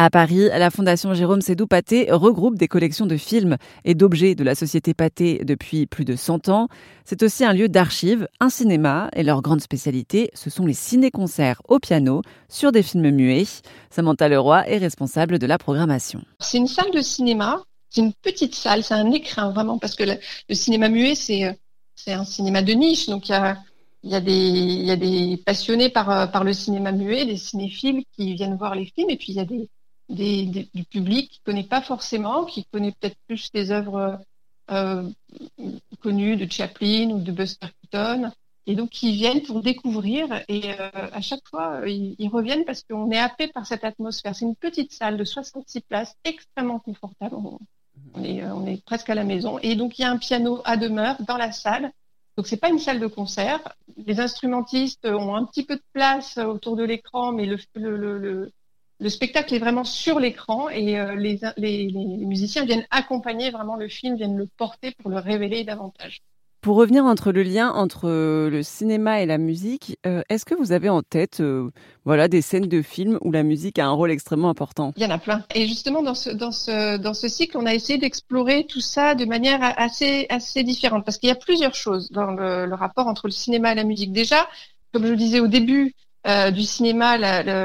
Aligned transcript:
À 0.00 0.10
Paris, 0.10 0.46
la 0.46 0.70
Fondation 0.70 1.12
Jérôme 1.12 1.40
Sédou 1.40 1.66
Pathé 1.66 2.06
regroupe 2.12 2.56
des 2.56 2.68
collections 2.68 3.04
de 3.04 3.16
films 3.16 3.56
et 3.84 3.96
d'objets 3.96 4.36
de 4.36 4.44
la 4.44 4.54
société 4.54 4.94
Pathé 4.94 5.40
depuis 5.42 5.86
plus 5.86 6.04
de 6.04 6.14
100 6.14 6.50
ans. 6.50 6.68
C'est 7.04 7.24
aussi 7.24 7.44
un 7.44 7.52
lieu 7.52 7.68
d'archives, 7.68 8.28
un 8.38 8.48
cinéma, 8.48 9.10
et 9.16 9.24
leur 9.24 9.42
grande 9.42 9.60
spécialité, 9.60 10.30
ce 10.34 10.50
sont 10.50 10.66
les 10.66 10.72
ciné-concerts 10.72 11.60
au 11.66 11.80
piano 11.80 12.22
sur 12.48 12.70
des 12.70 12.84
films 12.84 13.10
muets. 13.10 13.60
Samantha 13.90 14.28
Leroy 14.28 14.68
est 14.68 14.78
responsable 14.78 15.40
de 15.40 15.46
la 15.48 15.58
programmation. 15.58 16.22
C'est 16.38 16.58
une 16.58 16.68
salle 16.68 16.92
de 16.92 17.00
cinéma, 17.00 17.64
c'est 17.90 18.02
une 18.02 18.12
petite 18.22 18.54
salle, 18.54 18.84
c'est 18.84 18.94
un 18.94 19.10
écrin 19.10 19.50
vraiment, 19.50 19.78
parce 19.78 19.96
que 19.96 20.04
le, 20.04 20.54
cinéma 20.54 20.88
muet, 20.90 21.16
c'est, 21.16 21.56
un 22.06 22.24
cinéma 22.24 22.62
de 22.62 22.72
niche, 22.72 23.08
donc 23.08 23.28
il 23.28 23.32
y 23.32 23.34
a 23.34 23.58
il 24.04 24.12
y, 24.12 24.14
a 24.14 24.20
des, 24.20 24.32
il 24.32 24.84
y 24.84 24.92
a 24.92 24.96
des 24.96 25.42
passionnés 25.44 25.88
par, 25.88 26.30
par 26.30 26.44
le 26.44 26.52
cinéma 26.52 26.92
muet, 26.92 27.26
des 27.26 27.36
cinéphiles 27.36 28.04
qui 28.14 28.32
viennent 28.34 28.56
voir 28.56 28.76
les 28.76 28.84
films, 28.84 29.10
et 29.10 29.16
puis 29.16 29.32
il 29.32 29.34
y 29.34 29.40
a 29.40 29.44
des, 29.44 29.68
du 30.08 30.84
public 30.90 31.30
qui 31.30 31.40
ne 31.40 31.52
connaît 31.52 31.68
pas 31.68 31.82
forcément, 31.82 32.44
qui 32.44 32.64
connaît 32.66 32.92
peut-être 32.92 33.16
plus 33.26 33.50
des 33.52 33.70
œuvres 33.70 34.18
euh, 34.70 35.08
connues 36.00 36.36
de 36.36 36.50
Chaplin 36.50 37.10
ou 37.10 37.20
de 37.20 37.32
Buster 37.32 37.68
Keaton, 37.82 38.30
et 38.66 38.74
donc 38.74 38.90
qui 38.90 39.12
viennent 39.12 39.42
pour 39.42 39.62
découvrir. 39.62 40.42
Et 40.48 40.72
euh, 40.72 40.90
à 40.92 41.20
chaque 41.20 41.46
fois, 41.48 41.82
ils, 41.86 42.14
ils 42.18 42.28
reviennent 42.28 42.64
parce 42.64 42.82
qu'on 42.82 43.10
est 43.10 43.18
happé 43.18 43.48
par 43.48 43.66
cette 43.66 43.84
atmosphère. 43.84 44.34
C'est 44.34 44.44
une 44.44 44.56
petite 44.56 44.92
salle 44.92 45.16
de 45.16 45.24
66 45.24 45.80
places, 45.82 46.14
extrêmement 46.24 46.78
confortable. 46.78 47.36
On 48.14 48.66
est, 48.66 48.84
presque 48.84 49.10
à 49.10 49.14
la 49.14 49.24
maison. 49.24 49.58
Et 49.62 49.74
donc 49.74 49.98
il 49.98 50.02
y 50.02 50.04
a 50.04 50.10
un 50.10 50.18
piano 50.18 50.60
à 50.64 50.76
demeure 50.76 51.16
dans 51.22 51.36
la 51.36 51.52
salle. 51.52 51.92
Donc 52.36 52.46
c'est 52.46 52.56
pas 52.56 52.68
une 52.68 52.78
salle 52.78 53.00
de 53.00 53.06
concert. 53.06 53.60
Les 54.06 54.20
instrumentistes 54.20 55.06
ont 55.06 55.34
un 55.34 55.44
petit 55.44 55.64
peu 55.64 55.76
de 55.76 55.82
place 55.92 56.38
autour 56.38 56.76
de 56.76 56.84
l'écran, 56.84 57.32
mais 57.32 57.46
le 57.46 57.58
spectacle 59.08 59.54
est 59.54 59.58
vraiment 59.58 59.84
sur 59.84 60.18
l'écran 60.18 60.68
et 60.68 60.98
euh, 60.98 61.14
les, 61.14 61.38
les, 61.56 61.92
musiciens 61.92 62.64
viennent 62.64 62.86
accompagner 62.90 63.50
vraiment 63.50 63.76
le 63.76 63.88
film, 63.88 64.16
viennent 64.16 64.36
le 64.36 64.46
porter 64.46 64.92
pour 64.98 65.10
le 65.10 65.18
révéler 65.18 65.62
davantage. 65.64 66.20
Pour 66.60 66.74
revenir 66.74 67.04
entre 67.04 67.30
le 67.30 67.44
lien 67.44 67.70
entre 67.70 68.08
euh, 68.08 68.50
le 68.50 68.64
cinéma 68.64 69.22
et 69.22 69.26
la 69.26 69.38
musique, 69.38 69.96
euh, 70.04 70.22
est-ce 70.28 70.44
que 70.44 70.56
vous 70.56 70.72
avez 70.72 70.88
en 70.88 71.02
tête 71.02 71.40
voilà, 72.04 72.26
des 72.26 72.42
scènes 72.42 72.66
de 72.66 72.82
films 72.82 73.18
où 73.20 73.30
la 73.30 73.44
musique 73.44 73.78
a 73.78 73.86
un 73.86 73.92
rôle 73.92 74.10
extrêmement 74.10 74.50
important? 74.50 74.92
Il 74.96 75.04
y 75.04 75.06
en 75.06 75.10
a 75.10 75.18
plein. 75.18 75.44
Et 75.54 75.68
justement, 75.68 76.02
dans 76.02 76.16
ce, 76.16 76.30
dans 76.30 76.50
ce, 76.50 76.96
dans 76.96 77.14
ce 77.14 77.28
cycle, 77.28 77.56
on 77.56 77.66
a 77.66 77.74
essayé 77.74 78.00
d'explorer 78.00 78.66
tout 78.66 78.80
ça 78.80 79.14
de 79.14 79.24
manière 79.24 79.60
assez, 79.62 80.26
assez 80.28 80.64
différente 80.64 81.04
parce 81.04 81.18
qu'il 81.18 81.28
y 81.28 81.32
a 81.32 81.36
plusieurs 81.36 81.76
choses 81.76 82.10
dans 82.10 82.32
le, 82.32 82.66
le 82.66 82.74
rapport 82.74 83.06
entre 83.06 83.28
le 83.28 83.32
cinéma 83.32 83.70
et 83.70 83.76
la 83.76 83.84
musique. 83.84 84.12
Déjà, 84.12 84.48
comme 84.92 85.04
je 85.04 85.10
le 85.10 85.16
disais 85.16 85.38
au 85.38 85.46
début, 85.46 85.94
euh, 86.26 86.50
du 86.50 86.62
cinéma, 86.62 87.16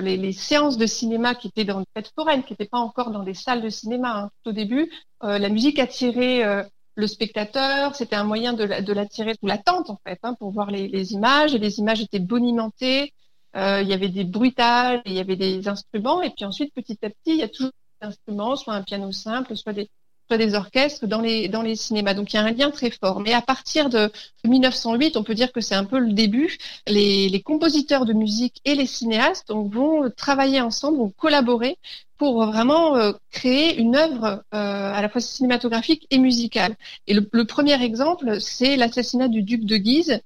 les, 0.00 0.32
séances 0.32 0.76
de 0.76 0.86
cinéma 0.86 1.34
qui 1.34 1.48
étaient 1.48 1.64
dans 1.64 1.78
le 1.78 1.84
fête 1.94 2.12
foraine, 2.14 2.44
qui 2.44 2.52
n'étaient 2.52 2.66
pas 2.66 2.78
encore 2.78 3.10
dans 3.10 3.22
des 3.22 3.34
salles 3.34 3.62
de 3.62 3.70
cinéma 3.70 4.16
hein, 4.16 4.30
tout 4.42 4.50
au 4.50 4.52
début, 4.52 4.90
euh, 5.24 5.38
la 5.38 5.48
musique 5.48 5.78
attirait 5.78 6.44
euh, 6.44 6.62
le 6.94 7.06
spectateur, 7.06 7.94
c'était 7.94 8.16
un 8.16 8.24
moyen 8.24 8.52
de, 8.52 8.64
l'attirer 8.64 9.34
sous 9.40 9.46
l'attente 9.46 9.88
en 9.88 9.98
fait, 10.06 10.18
hein, 10.22 10.34
pour 10.34 10.50
voir 10.50 10.70
les, 10.70 11.12
images, 11.12 11.54
et 11.54 11.58
les 11.58 11.78
images 11.78 12.02
étaient 12.02 12.18
bonimentées, 12.18 13.14
il 13.54 13.86
y 13.86 13.92
avait 13.92 14.08
des 14.08 14.24
bruitages, 14.24 15.00
il 15.06 15.12
y 15.12 15.18
avait 15.18 15.36
des 15.36 15.68
instruments, 15.68 16.20
et 16.20 16.30
puis 16.30 16.44
ensuite 16.44 16.74
petit 16.74 16.98
à 17.02 17.08
petit, 17.08 17.32
il 17.32 17.36
y 17.36 17.42
a 17.42 17.48
toujours 17.48 17.72
des 18.00 18.08
instruments, 18.08 18.56
soit 18.56 18.74
un 18.74 18.82
piano 18.82 19.12
simple, 19.12 19.56
soit 19.56 19.72
des, 19.72 19.88
des 20.38 20.54
orchestres 20.54 21.06
dans 21.06 21.20
les, 21.20 21.76
cinémas. 21.76 22.14
Donc 22.14 22.32
il 22.32 22.36
y 22.36 22.38
a 22.38 22.42
un 22.42 22.50
lien 22.50 22.70
très 22.70 22.90
fort. 22.90 23.20
Mais 23.20 23.32
à 23.32 23.42
partir 23.42 23.88
de 23.88 24.10
1908, 24.44 25.16
on 25.16 25.22
peut 25.22 25.34
dire 25.34 25.52
que 25.52 25.60
c'est 25.60 25.74
un 25.74 25.84
peu 25.84 25.98
le 25.98 26.12
début. 26.12 26.58
Les, 26.86 27.42
compositeurs 27.44 28.06
de 28.06 28.12
musique 28.12 28.60
et 28.64 28.74
les 28.74 28.86
cinéastes 28.86 29.50
vont 29.50 30.10
travailler 30.16 30.60
ensemble, 30.60 30.98
vont 30.98 31.10
collaborer 31.10 31.76
pour 32.18 32.44
vraiment 32.46 32.96
euh, 32.96 33.12
créer 33.32 33.76
une 33.76 33.96
œuvre 33.96 34.44
euh, 34.54 34.92
à 34.92 35.02
la 35.02 35.08
fois 35.08 35.20
cinématographique 35.20 36.06
et 36.10 36.18
musicale. 36.18 36.76
Et 37.08 37.14
le 37.14 37.44
premier 37.44 37.82
exemple, 37.82 38.40
c'est 38.40 38.76
l'assassinat 38.76 39.28
du 39.28 39.42
duc 39.42 39.64
de 39.64 39.76
Guise 39.76 40.20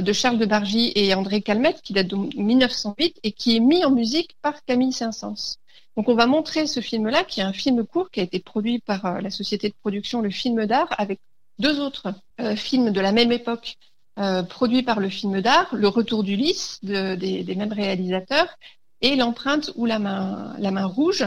de 0.00 0.12
Charles 0.12 0.38
de 0.38 0.46
Bargy 0.46 0.92
et 0.94 1.14
André 1.14 1.42
Calmette, 1.42 1.82
qui 1.82 1.92
date 1.92 2.08
de 2.08 2.16
1908 2.16 3.18
et 3.22 3.32
qui 3.32 3.56
est 3.56 3.60
mis 3.60 3.84
en 3.84 3.90
musique 3.90 4.36
par 4.42 4.64
Camille 4.64 4.92
Saint-Saëns. 4.92 5.56
Donc 5.96 6.08
on 6.08 6.14
va 6.14 6.26
montrer 6.26 6.66
ce 6.66 6.80
film-là, 6.80 7.24
qui 7.24 7.40
est 7.40 7.44
un 7.44 7.52
film 7.52 7.84
court 7.84 8.10
qui 8.10 8.20
a 8.20 8.22
été 8.22 8.38
produit 8.38 8.80
par 8.80 9.06
euh, 9.06 9.20
la 9.20 9.30
société 9.30 9.68
de 9.68 9.74
production 9.74 10.20
Le 10.20 10.30
Film 10.30 10.66
d'Art, 10.66 10.88
avec 10.98 11.20
deux 11.58 11.80
autres 11.80 12.14
euh, 12.40 12.54
films 12.54 12.90
de 12.90 13.00
la 13.00 13.12
même 13.12 13.32
époque 13.32 13.76
euh, 14.18 14.42
produits 14.42 14.82
par 14.82 15.00
le 15.00 15.08
film 15.08 15.40
d'art, 15.40 15.74
Le 15.74 15.88
Retour 15.88 16.22
du 16.22 16.36
Lys 16.36 16.78
des, 16.82 17.54
mêmes 17.56 17.72
réalisateurs, 17.72 18.56
et 19.00 19.16
L'empreinte 19.16 19.72
ou 19.76 19.86
la 19.86 19.98
main, 19.98 20.54
la 20.58 20.70
main 20.70 20.86
rouge 20.86 21.24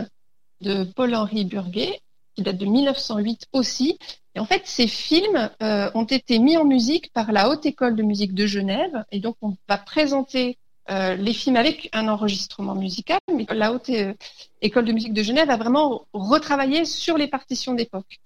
de 0.61 0.83
Paul-Henri 0.83 1.45
Burguet, 1.45 1.99
qui 2.39 2.43
date 2.43 2.57
de 2.57 2.65
1908 2.65 3.47
aussi. 3.53 3.97
Et 4.35 4.39
en 4.39 4.45
fait, 4.45 4.61
ces 4.65 4.87
films 4.87 5.49
ont 5.59 6.05
été 6.05 6.39
mis 6.39 6.55
en 6.57 6.65
musique 6.65 7.11
par 7.13 7.31
la 7.31 7.49
Haute 7.49 7.65
École 7.65 7.95
de 7.95 8.03
musique 8.03 8.33
de 8.33 8.45
Genève, 8.45 9.03
et 9.11 9.19
donc 9.19 9.35
on 9.41 9.55
va 9.67 9.77
présenter 9.77 10.57
euh, 10.89 11.15
les 11.15 11.33
films 11.33 11.55
avec 11.55 11.87
un 11.93 12.07
enregistrement 12.07 12.73
musical, 12.73 13.19
mais 13.35 13.45
la 13.51 13.71
Haute 13.73 13.89
euh, 13.89 14.13
École 14.61 14.85
de 14.85 14.91
musique 14.91 15.13
de 15.13 15.21
Genève 15.21 15.51
a 15.51 15.57
vraiment 15.57 16.05
retravaillé 16.13 16.83
sur 16.85 17.15
les 17.15 17.27
partitions 17.27 17.75
d'époque. 17.75 18.19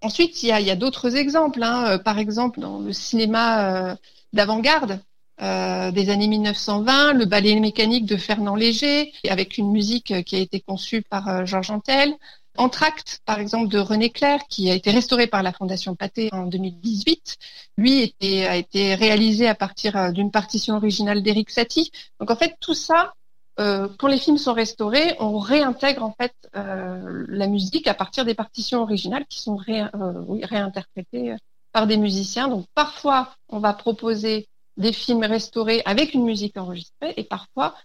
Ensuite, 0.00 0.42
il 0.42 0.48
y 0.48 0.70
a, 0.70 0.76
d'autres 0.76 1.16
exemples. 1.16 1.62
Hein. 1.62 1.86
Euh, 1.86 1.98
par 1.98 2.18
exemple, 2.18 2.60
dans 2.60 2.78
le 2.78 2.92
cinéma 2.94 3.96
d'avant-garde 4.32 5.00
des 5.40 6.10
années 6.10 6.26
1920, 6.26 7.12
le 7.12 7.24
ballet 7.24 7.60
mécanique 7.60 8.06
de 8.06 8.16
Fernand 8.16 8.56
Léger, 8.56 9.12
avec 9.28 9.56
une 9.56 9.70
musique 9.70 10.24
qui 10.24 10.34
a 10.34 10.40
été 10.40 10.60
conçue 10.60 11.02
par 11.02 11.46
Georges 11.46 11.70
Antel. 11.70 12.14
Entracte, 12.58 13.20
par 13.24 13.38
exemple, 13.38 13.68
de 13.68 13.78
René 13.78 14.10
Clair, 14.10 14.40
qui 14.48 14.68
a 14.68 14.74
été 14.74 14.90
restauré 14.90 15.28
par 15.28 15.44
la 15.44 15.52
Fondation 15.52 15.94
Pathé 15.94 16.28
en 16.32 16.46
2018. 16.46 17.36
Lui 17.76 18.12
a 18.20 18.56
été 18.56 18.96
réalisé 18.96 19.46
à 19.46 19.54
partir 19.54 19.96
euh, 19.96 20.10
d'une 20.10 20.32
partition 20.32 20.74
originale 20.74 21.22
d'Éric 21.22 21.50
Satie. 21.50 21.92
Donc 22.18 22.32
en 22.32 22.36
fait, 22.36 22.56
tout 22.60 22.74
ça, 22.74 23.14
euh, 23.60 23.88
quand 23.96 24.08
les 24.08 24.18
films 24.18 24.38
sont 24.38 24.54
restaurés, 24.54 25.14
on 25.20 25.38
réintègre 25.38 26.02
en 26.02 26.12
fait 26.20 26.34
euh, 26.56 27.24
la 27.28 27.46
musique 27.46 27.86
à 27.86 27.94
partir 27.94 28.24
des 28.24 28.34
partitions 28.34 28.82
originales 28.82 29.26
qui 29.26 29.40
sont 29.40 29.56
réinterprétées 29.56 31.36
par 31.70 31.86
des 31.86 31.96
musiciens. 31.96 32.48
Donc 32.48 32.66
parfois, 32.74 33.34
on 33.48 33.60
va 33.60 33.72
proposer 33.72 34.48
des 34.76 34.92
films 34.92 35.22
restaurés 35.22 35.82
avec 35.84 36.12
une 36.12 36.24
musique 36.24 36.56
enregistrée 36.56 37.14
et 37.16 37.22
parfois 37.22 37.76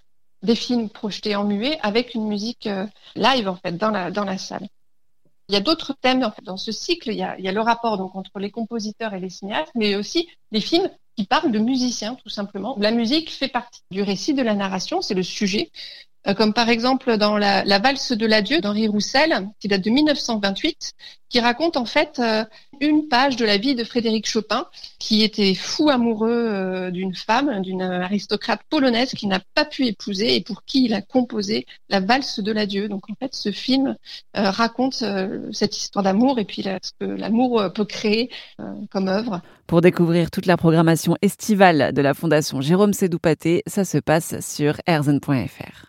des 0.44 0.56
films 0.56 0.90
projetés 0.90 1.36
en 1.36 1.46
muet 1.46 1.80
avec 1.82 2.14
une 2.14 2.28
musique 2.28 2.68
euh, 2.68 2.86
live 3.16 3.48
en 3.48 3.56
fait 3.56 3.78
dans 3.78 3.90
la, 3.90 4.12
dans 4.12 4.26
la 4.26 4.38
salle. 4.38 4.68
Il 5.50 5.54
y 5.54 5.58
a 5.58 5.62
d'autres 5.62 5.94
thèmes 6.00 6.32
dans 6.44 6.58
ce 6.58 6.72
cycle. 6.72 7.10
Il 7.10 7.18
y, 7.18 7.24
a, 7.24 7.52
le 7.52 7.62
rapport 7.62 7.98
donc 7.98 8.16
entre 8.16 8.40
les 8.40 8.50
compositeurs 8.50 9.14
et 9.14 9.20
les 9.20 9.30
cinéastes, 9.30 9.72
mais 9.76 9.96
aussi 9.96 10.30
des 10.52 10.62
films 10.62 10.90
qui 11.18 11.26
parlent 11.26 11.52
de 11.52 11.60
musiciens 11.60 12.16
tout 12.16 12.30
simplement. 12.30 12.76
La 12.80 12.92
musique 12.92 13.30
fait 13.32 13.50
partie 13.50 13.82
du 13.92 14.02
récit 14.02 14.34
de 14.34 14.42
la 14.42 14.56
narration, 14.56 15.02
c'est 15.02 15.14
le 15.14 15.24
sujet. 15.24 15.70
Euh, 16.28 16.34
comme 16.34 16.54
par 16.54 16.70
exemple 16.70 17.18
dans 17.18 17.38
la, 17.38 17.66
la 17.66 17.80
valse 17.80 18.14
de 18.14 18.26
l'adieu 18.26 18.62
d'Henri 18.62 18.88
Roussel, 18.88 19.50
qui 19.60 19.68
date 19.68 19.82
de 19.82 19.90
1928, 19.90 20.94
qui 21.28 21.40
raconte 21.42 21.76
en 21.76 21.86
fait 21.86 22.20
euh, 22.20 22.46
une 22.80 23.08
page 23.08 23.36
de 23.36 23.46
la 23.46 23.58
vie 23.58 23.76
de 23.76 23.84
Frédéric 23.84 24.28
Chopin, 24.28 24.68
qui 25.00 25.24
était 25.24 25.54
fou 25.54 25.90
amoureux 25.90 26.30
euh, 26.30 26.92
d'une 26.92 27.16
femme, 27.16 27.62
d'une 27.62 27.82
aristocrate 27.82 28.62
polonaise 28.70 29.12
qu'il 29.12 29.30
n'a 29.30 29.42
pas 29.54 29.66
pu 29.66 29.86
épouser 29.86 30.36
et 30.36 30.42
pour 30.42 30.64
qui 30.66 30.86
il 30.86 30.94
a 30.94 31.02
composé 31.02 31.66
la 31.90 32.00
valse 32.00 32.40
de 32.40 32.52
l'adieu. 32.52 32.90
Donc 32.90 33.10
en 33.10 33.16
fait, 33.16 33.34
ce 33.36 33.52
film 33.52 33.96
raconte 34.34 35.04
cette 35.52 35.78
histoire 35.78 36.04
d'amour 36.04 36.40
et 36.40 36.46
puis 36.46 36.64
ce 36.64 36.92
que 37.00 37.06
l'amour 37.06 37.72
peut 37.74 37.86
créer 37.86 38.30
comme 38.92 39.08
œuvre. 39.08 39.42
Pour 39.68 39.82
découvrir 39.82 40.30
toute 40.30 40.46
la 40.46 40.58
programmation 40.58 41.16
estivale 41.22 41.94
de 41.94 42.02
la 42.02 42.14
Fondation 42.14 42.62
Jérôme 42.62 42.94
Sédoupaté, 42.94 43.64
ça 43.66 43.86
se 43.86 43.98
passe 43.98 44.40
sur 44.42 44.76
erzen.fr. 44.86 45.82